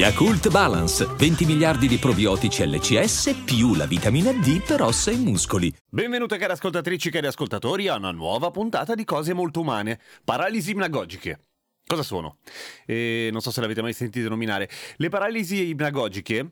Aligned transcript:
Yakult 0.00 0.48
Balance, 0.48 1.04
20 1.04 1.44
miliardi 1.44 1.86
di 1.86 1.98
probiotici 1.98 2.66
LCS 2.66 3.42
più 3.44 3.74
la 3.74 3.84
vitamina 3.84 4.32
D 4.32 4.64
per 4.64 4.80
ossa 4.80 5.10
e 5.10 5.16
muscoli. 5.16 5.70
Benvenute 5.90 6.38
cari 6.38 6.52
ascoltatrici 6.52 7.08
e 7.08 7.10
cari 7.10 7.26
ascoltatori 7.26 7.86
a 7.86 7.96
una 7.96 8.10
nuova 8.10 8.50
puntata 8.50 8.94
di 8.94 9.04
Cose 9.04 9.34
Molto 9.34 9.60
Umane, 9.60 10.00
paralisi 10.24 10.70
ipnagogiche. 10.70 11.40
Cosa 11.86 12.02
sono? 12.02 12.38
Eh, 12.86 13.28
non 13.30 13.42
so 13.42 13.50
se 13.50 13.60
l'avete 13.60 13.82
mai 13.82 13.92
sentito 13.92 14.30
nominare. 14.30 14.70
Le 14.96 15.10
paralisi 15.10 15.68
ipnagogiche... 15.68 16.50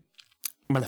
Ma... 0.66 0.86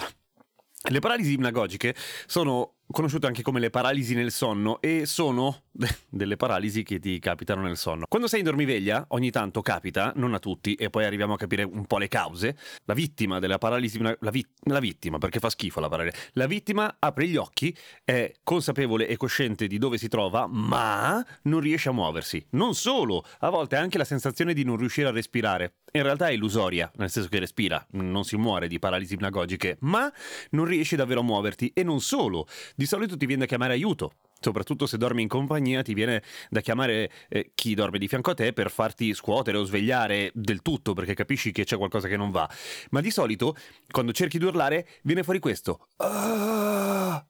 Le 0.91 0.99
paralisi 0.99 1.33
ipnagogiche 1.33 1.95
sono 2.27 2.75
conosciute 2.91 3.27
anche 3.27 3.43
come 3.43 3.61
le 3.61 3.71
paralisi 3.71 4.15
nel 4.15 4.33
sonno 4.33 4.81
e 4.81 5.07
sono 5.07 5.63
delle 6.09 6.37
paralisi 6.37 6.83
che 6.83 6.99
ti 6.99 7.19
capitano 7.19 7.63
nel 7.63 7.77
sonno. 7.77 8.07
Quando 8.09 8.29
sei 8.29 8.41
in 8.41 8.45
dormiveglia, 8.47 9.05
ogni 9.09 9.31
tanto 9.31 9.63
capita, 9.63 10.13
non 10.17 10.35
a 10.35 10.39
tutti, 10.39 10.75
e 10.75 10.91
poi 10.91 11.05
arriviamo 11.05 11.35
a 11.35 11.37
capire 11.37 11.63
un 11.63 11.87
po' 11.87 11.99
le 11.99 12.09
cause, 12.09 12.57
la 12.85 12.95
vittima 12.95 13.39
della 13.39 13.59
paralisi, 13.59 14.01
la, 14.01 14.31
vi, 14.31 14.45
la 14.65 14.81
vittima, 14.81 15.19
perché 15.19 15.39
fa 15.39 15.51
schifo 15.51 15.81
la 15.81 15.89
paralisi, 15.89 16.17
la 16.33 16.47
vittima 16.47 16.97
apre 16.99 17.27
gli 17.29 17.37
occhi, 17.37 17.77
è 18.05 18.33
consapevole 18.43 19.07
e 19.07 19.17
cosciente 19.17 19.67
di 19.67 19.79
dove 19.79 19.99
si 19.99 20.09
trova, 20.09 20.47
ma 20.47 21.25
non 21.43 21.61
riesce 21.61 21.89
a 21.89 21.93
muoversi. 21.93 22.45
Non 22.51 22.75
solo, 22.75 23.25
a 23.41 23.51
volte 23.51 23.77
ha 23.77 23.81
anche 23.81 23.99
la 23.99 24.05
sensazione 24.05 24.53
di 24.53 24.65
non 24.65 24.77
riuscire 24.77 25.09
a 25.09 25.13
respirare. 25.13 25.75
In 25.93 26.03
realtà 26.03 26.29
è 26.29 26.33
illusoria, 26.33 26.91
nel 26.97 27.11
senso 27.11 27.29
che 27.29 27.41
respira, 27.41 27.85
non 27.93 28.25
si 28.25 28.37
muore 28.37 28.69
di 28.69 28.79
paralisi 28.79 29.15
ipnagogiche, 29.15 29.79
ma 29.81 30.11
non 30.51 30.65
riesci 30.65 30.95
davvero 30.95 31.21
a 31.21 31.25
muoverti. 31.25 31.73
E 31.75 31.83
non 31.83 32.01
solo, 32.01 32.47
di 32.81 32.87
solito 32.87 33.15
ti 33.15 33.27
viene 33.27 33.43
da 33.43 33.47
chiamare 33.47 33.75
aiuto. 33.75 34.13
Soprattutto 34.41 34.87
se 34.87 34.97
dormi 34.97 35.21
in 35.21 35.29
compagnia 35.29 35.83
ti 35.83 35.93
viene 35.93 36.23
da 36.49 36.63
chiamare 36.63 37.11
eh, 37.29 37.51
chi 37.55 37.75
dorme 37.75 37.99
di 37.99 38.09
fianco 38.09 38.31
a 38.31 38.35
te 38.35 38.55
per 38.55 38.71
farti 38.71 39.13
scuotere 39.13 39.59
o 39.59 39.65
svegliare 39.65 40.31
del 40.33 40.63
tutto 40.63 40.95
perché 40.95 41.13
capisci 41.13 41.53
che 41.53 41.65
c'è 41.65 41.77
qualcosa 41.77 42.09
che 42.09 42.17
non 42.17 42.31
va. 42.31 42.49
Ma 42.93 43.03
di 43.03 43.11
solito, 43.11 43.55
quando 43.91 44.13
cerchi 44.13 44.39
di 44.39 44.47
urlare, 44.47 44.89
viene 45.03 45.23
fuori 45.23 45.41
questo. 45.41 45.89
Ah! 45.97 47.23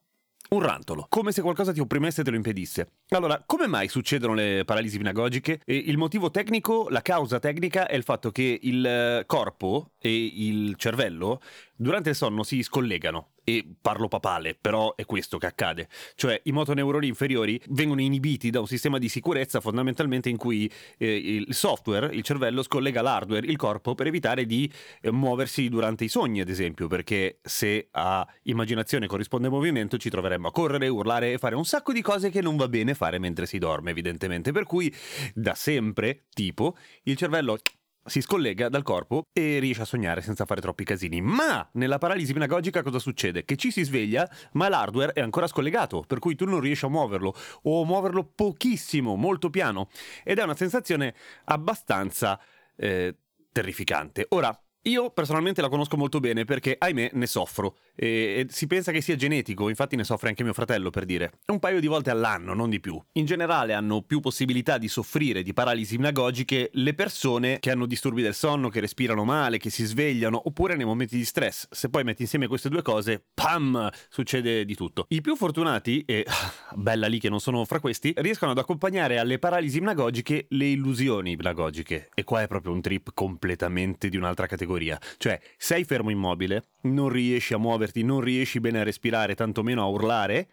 un 0.51 0.61
rantolo, 0.61 1.05
come 1.07 1.31
se 1.31 1.41
qualcosa 1.41 1.71
ti 1.71 1.79
opprimesse 1.79 2.21
e 2.21 2.23
te 2.25 2.29
lo 2.29 2.35
impedisse. 2.35 2.91
Allora, 3.09 3.41
come 3.45 3.67
mai 3.67 3.87
succedono 3.87 4.33
le 4.33 4.63
paralisi 4.65 4.97
ipnagogiche? 4.97 5.61
E 5.63 5.75
il 5.77 5.97
motivo 5.97 6.29
tecnico, 6.29 6.87
la 6.89 7.01
causa 7.01 7.39
tecnica 7.39 7.87
è 7.87 7.95
il 7.95 8.03
fatto 8.03 8.31
che 8.31 8.59
il 8.61 8.85
eh, 8.85 9.23
corpo 9.25 9.91
e 9.97 10.13
il 10.13 10.75
cervello 10.75 11.39
durante 11.81 12.09
il 12.09 12.15
sonno 12.15 12.43
si 12.43 12.61
scollegano 12.61 13.31
e 13.43 13.65
parlo 13.81 14.07
papale, 14.07 14.55
però 14.59 14.93
è 14.95 15.05
questo 15.05 15.39
che 15.39 15.47
accade. 15.47 15.89
Cioè 16.13 16.39
i 16.43 16.51
motoneuroni 16.51 17.07
inferiori 17.07 17.59
vengono 17.69 18.01
inibiti 18.01 18.51
da 18.51 18.59
un 18.59 18.67
sistema 18.67 18.99
di 18.99 19.09
sicurezza 19.09 19.59
fondamentalmente 19.59 20.29
in 20.29 20.37
cui 20.37 20.71
eh, 20.99 21.15
il 21.15 21.55
software, 21.55 22.13
il 22.13 22.21
cervello, 22.21 22.61
scollega 22.61 23.01
l'hardware, 23.01 23.47
il 23.47 23.57
corpo, 23.57 23.95
per 23.95 24.05
evitare 24.05 24.45
di 24.45 24.71
eh, 25.01 25.11
muoversi 25.11 25.69
durante 25.69 26.03
i 26.03 26.07
sogni, 26.07 26.41
ad 26.41 26.49
esempio, 26.49 26.85
perché 26.87 27.39
se 27.41 27.87
a 27.91 28.27
immaginazione 28.43 29.07
corrisponde 29.07 29.49
movimento 29.49 29.97
ci 29.97 30.11
troveremmo 30.11 30.49
a 30.49 30.51
correre, 30.51 30.87
urlare 30.87 31.33
e 31.33 31.39
fare 31.39 31.55
un 31.55 31.65
sacco 31.65 31.93
di 31.93 32.01
cose 32.01 32.29
che 32.29 32.41
non 32.41 32.57
va 32.57 32.67
bene 32.67 32.93
fare 32.93 33.17
mentre 33.17 33.47
si 33.47 33.57
dorme, 33.57 33.89
evidentemente. 33.89 34.51
Per 34.51 34.65
cui 34.65 34.93
da 35.33 35.55
sempre, 35.55 36.25
tipo, 36.31 36.77
il 37.03 37.17
cervello 37.17 37.57
si 38.05 38.21
scollega 38.21 38.69
dal 38.69 38.83
corpo 38.83 39.27
e 39.31 39.59
riesce 39.59 39.83
a 39.83 39.85
sognare 39.85 40.21
senza 40.21 40.45
fare 40.45 40.61
troppi 40.61 40.83
casini. 40.83 41.21
Ma 41.21 41.67
nella 41.73 41.97
paralisi 41.97 42.31
ipnagogica 42.31 42.81
cosa 42.81 42.99
succede? 42.99 43.45
Che 43.45 43.55
ci 43.55 43.71
si 43.71 43.83
sveglia, 43.83 44.29
ma 44.53 44.69
l'hardware 44.69 45.13
è 45.13 45.21
ancora 45.21 45.47
scollegato, 45.47 46.03
per 46.07 46.19
cui 46.19 46.35
tu 46.35 46.45
non 46.45 46.59
riesci 46.59 46.85
a 46.85 46.89
muoverlo 46.89 47.35
o 47.63 47.85
muoverlo 47.85 48.23
pochissimo, 48.23 49.15
molto 49.15 49.49
piano. 49.49 49.89
Ed 50.23 50.39
è 50.39 50.43
una 50.43 50.55
sensazione 50.55 51.13
abbastanza 51.45 52.39
eh, 52.75 53.15
terrificante. 53.51 54.25
Ora, 54.29 54.57
io 54.85 55.11
personalmente 55.11 55.61
la 55.61 55.69
conosco 55.69 55.95
molto 55.95 56.19
bene 56.19 56.43
perché, 56.43 56.75
ahimè, 56.77 57.11
ne 57.13 57.27
soffro. 57.27 57.77
E, 57.95 58.07
e, 58.07 58.45
si 58.49 58.67
pensa 58.67 58.91
che 58.91 59.01
sia 59.01 59.15
genetico, 59.15 59.69
infatti 59.69 59.95
ne 59.95 60.03
soffre 60.03 60.29
anche 60.29 60.43
mio 60.43 60.53
fratello, 60.53 60.89
per 60.89 61.05
dire. 61.05 61.31
Un 61.47 61.59
paio 61.59 61.79
di 61.79 61.87
volte 61.87 62.09
all'anno, 62.09 62.53
non 62.53 62.69
di 62.69 62.79
più. 62.79 63.01
In 63.13 63.25
generale 63.25 63.73
hanno 63.73 64.01
più 64.01 64.19
possibilità 64.19 64.77
di 64.77 64.87
soffrire 64.87 65.43
di 65.43 65.53
paralisi 65.53 65.95
ipnagogiche 65.95 66.69
le 66.73 66.93
persone 66.93 67.59
che 67.59 67.71
hanno 67.71 67.85
disturbi 67.85 68.21
del 68.21 68.33
sonno, 68.33 68.69
che 68.69 68.79
respirano 68.79 69.23
male, 69.23 69.57
che 69.57 69.69
si 69.69 69.85
svegliano, 69.85 70.41
oppure 70.45 70.75
nei 70.75 70.85
momenti 70.85 71.15
di 71.15 71.25
stress. 71.25 71.67
Se 71.69 71.89
poi 71.89 72.03
metti 72.03 72.23
insieme 72.23 72.47
queste 72.47 72.69
due 72.69 72.81
cose, 72.81 73.23
pam, 73.33 73.89
succede 74.09 74.65
di 74.65 74.75
tutto. 74.75 75.05
I 75.09 75.21
più 75.21 75.35
fortunati, 75.35 76.03
e 76.05 76.25
bella 76.75 77.07
lì 77.07 77.19
che 77.19 77.29
non 77.29 77.39
sono 77.39 77.63
fra 77.65 77.79
questi, 77.79 78.13
riescono 78.17 78.51
ad 78.51 78.57
accompagnare 78.57 79.17
alle 79.17 79.39
paralisi 79.39 79.77
ipnagogiche 79.77 80.47
le 80.49 80.65
illusioni 80.65 81.31
ipnagogiche. 81.31 82.09
E 82.13 82.23
qua 82.23 82.41
è 82.41 82.47
proprio 82.47 82.73
un 82.73 82.81
trip 82.81 83.11
completamente 83.13 84.09
di 84.09 84.17
un'altra 84.17 84.47
categoria. 84.47 84.99
Cioè, 85.17 85.39
sei 85.57 85.83
fermo 85.83 86.09
immobile, 86.09 86.63
non 86.81 87.09
riesci 87.09 87.53
a 87.53 87.57
muoverti, 87.81 88.03
non 88.03 88.21
riesci 88.21 88.59
bene 88.59 88.79
a 88.79 88.83
respirare, 88.83 89.35
tantomeno 89.35 89.81
a 89.81 89.87
urlare, 89.87 90.49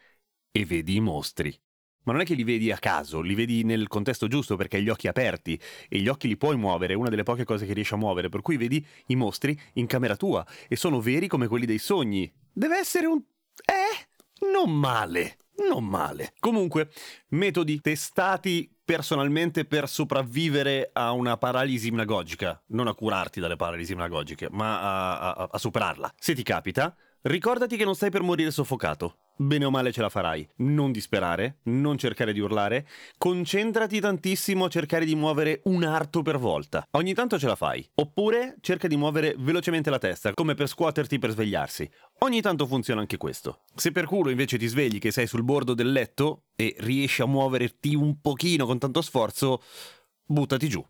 e 0.51 0.65
vedi 0.65 0.97
i 0.97 1.01
mostri. 1.01 1.55
Ma 2.05 2.13
non 2.13 2.23
è 2.23 2.25
che 2.25 2.35
li 2.35 2.45
vedi 2.45 2.73
a 2.73 2.79
caso, 2.79 3.21
li 3.21 3.35
vedi 3.35 3.65
nel 3.65 3.87
contesto 3.87 4.29
giusto 4.29 4.57
perché 4.57 4.77
hai 4.77 4.83
gli 4.83 4.89
occhi 4.89 5.09
aperti 5.09 5.61
e 5.91 5.99
gli 5.99 6.09
occhi 6.09 6.27
li 6.27 6.39
puoi 6.39 6.57
muovere, 6.57 6.95
è 6.95 6.97
una 6.97 7.11
delle 7.11 7.23
poche 7.23 7.45
cose 7.45 7.67
che 7.67 7.75
riesci 7.75 7.93
a 7.93 7.99
muovere, 7.99 8.31
per 8.31 8.41
cui 8.41 8.57
vedi 8.57 8.85
i 9.09 9.17
mostri 9.17 9.59
in 9.75 9.87
camera 9.87 10.17
tua 10.17 10.47
e 10.69 10.77
sono 10.77 11.01
veri 11.01 11.27
come 11.27 11.49
quelli 11.49 11.67
dei 11.67 11.79
sogni. 11.79 12.33
Deve 12.51 12.79
essere 12.79 13.07
un... 13.07 13.21
Eh, 13.63 14.47
non 14.51 14.75
male, 14.75 15.37
non 15.69 15.85
male. 15.85 16.33
Comunque, 16.39 16.91
metodi 17.31 17.79
testati 17.83 18.75
personalmente 18.83 19.67
per 19.67 19.87
sopravvivere 19.87 20.89
a 20.95 21.13
una 21.13 21.37
paralisi 21.37 21.89
ipnagogica, 21.89 22.63
non 22.69 22.87
a 22.87 22.95
curarti 22.95 23.39
dalle 23.39 23.57
paralisi 23.57 23.93
ipnagogiche, 23.93 24.49
ma 24.51 24.81
a, 24.81 25.33
a, 25.35 25.49
a 25.51 25.59
superarla. 25.59 26.15
Se 26.17 26.35
ti 26.35 26.43
capita, 26.43 26.97
ricordati 27.23 27.77
che 27.77 27.85
non 27.85 27.95
stai 27.95 28.11
per 28.11 28.23
morire 28.23 28.51
soffocato 28.51 29.17
bene 29.39 29.65
o 29.65 29.71
male 29.71 29.93
ce 29.93 30.01
la 30.01 30.09
farai. 30.09 30.47
Non 30.57 30.93
disperare, 30.93 31.59
non 31.65 31.97
cercare 31.97 32.33
di 32.33 32.41
urlare, 32.41 32.87
concentrati 33.17 34.01
tantissimo 34.01 34.65
a 34.65 34.69
cercare 34.69 35.05
di 35.05 35.15
muovere 35.15 35.61
un 35.65 35.85
arto 35.85 36.23
per 36.23 36.39
volta. 36.39 36.87
Ogni 36.93 37.15
tanto 37.15 37.39
ce 37.39 37.47
la 37.47 37.55
fai. 37.55 37.89
Oppure 37.95 38.57
cerca 38.61 38.89
di 38.89 38.97
muovere 38.97 39.35
velocemente 39.39 39.91
la 39.91 39.99
testa, 39.99 40.33
come 40.35 40.55
per 40.55 40.69
scuoterti 40.69 41.19
per 41.19 41.31
svegliarsi. 41.31 41.89
Ogni 42.21 42.41
tanto 42.41 42.67
funziona 42.67 43.01
anche 43.01 43.17
questo. 43.17 43.61
Se 43.75 43.93
per 43.93 44.07
culo 44.07 44.31
invece 44.31 44.59
ti 44.59 44.67
svegli 44.67 44.99
che 44.99 45.13
sei 45.13 45.27
sul 45.27 45.45
bordo 45.45 45.75
del 45.75 45.93
letto 45.93 46.45
e 46.57 46.75
riesci 46.81 47.23
a 47.23 47.27
muoverti 47.27 47.95
un 47.95 48.21
pochino 48.21 48.67
con 48.67 48.79
tanto 48.79 49.01
sforzo, 49.01 49.63
buttati 50.25 50.69
giù. 50.69 50.85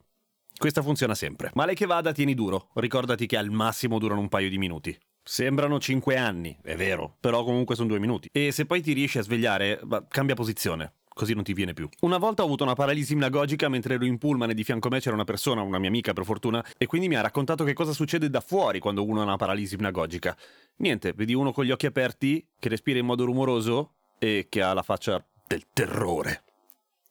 Questa 0.57 0.83
funziona 0.83 1.15
sempre. 1.15 1.51
Male 1.55 1.75
che 1.75 1.87
vada, 1.87 2.11
tieni 2.11 2.35
duro. 2.35 2.71
Ricordati 2.75 3.27
che 3.27 3.37
al 3.37 3.51
massimo 3.51 3.99
durano 3.99 4.21
un 4.21 4.29
paio 4.29 4.49
di 4.49 4.59
minuti. 4.59 4.99
Sembrano 5.31 5.79
5 5.79 6.17
anni, 6.17 6.57
è 6.63 6.75
vero, 6.75 7.15
però 7.21 7.45
comunque 7.45 7.75
sono 7.75 7.89
2 7.89 7.99
minuti. 7.99 8.31
E 8.33 8.51
se 8.51 8.65
poi 8.65 8.81
ti 8.81 8.95
riesci 8.95 9.19
a 9.19 9.23
svegliare, 9.23 9.79
cambia 10.09 10.35
posizione. 10.35 10.95
Così 11.07 11.35
non 11.35 11.43
ti 11.43 11.53
viene 11.53 11.75
più. 11.75 11.87
Una 12.01 12.17
volta 12.17 12.41
ho 12.41 12.47
avuto 12.47 12.65
una 12.65 12.73
paralisi 12.73 13.13
ipnagogica 13.13 13.69
mentre 13.69 13.97
ero 13.97 14.07
in 14.07 14.17
pullman 14.17 14.49
e 14.49 14.55
di 14.55 14.65
fianco 14.65 14.89
a 14.89 14.91
me 14.91 15.01
c'era 15.01 15.15
una 15.15 15.25
persona, 15.25 15.61
una 15.61 15.79
mia 15.79 15.91
amica 15.91 16.15
per 16.15 16.25
fortuna, 16.25 16.65
e 16.79 16.87
quindi 16.87 17.09
mi 17.09 17.17
ha 17.17 17.21
raccontato 17.21 17.63
che 17.65 17.75
cosa 17.75 17.93
succede 17.93 18.31
da 18.31 18.41
fuori 18.41 18.79
quando 18.79 19.05
uno 19.05 19.21
ha 19.21 19.25
una 19.25 19.37
paralisi 19.37 19.75
ipnagogica. 19.75 20.35
Niente, 20.77 21.13
vedi 21.13 21.35
uno 21.35 21.53
con 21.53 21.67
gli 21.67 21.73
occhi 21.73 21.85
aperti, 21.85 22.47
che 22.59 22.71
respira 22.71 22.99
in 22.99 23.05
modo 23.05 23.27
rumoroso 23.27 23.97
e 24.19 24.47
che 24.49 24.63
ha 24.63 24.73
la 24.73 24.83
faccia 24.83 25.23
del 25.47 25.67
terrore. 25.75 26.43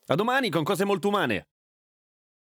A 0.08 0.16
domani 0.16 0.50
con 0.50 0.64
cose 0.64 0.86
molto 0.86 1.10
umane! 1.10 1.46